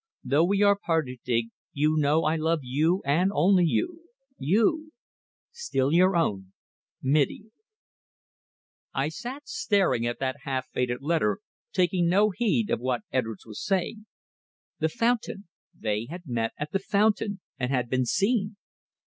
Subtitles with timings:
[0.23, 4.01] Though we are parted, Dig, you know I love you and only you
[4.39, 4.93] you!
[5.51, 6.53] Still your own
[7.03, 7.51] MITTIE."
[8.95, 11.37] I sat staring at that half faded letter,
[11.71, 14.07] taking no heed of what Edwards was saying.
[14.79, 15.47] The fountain!
[15.79, 18.55] They had met at the fountain, and had been seen!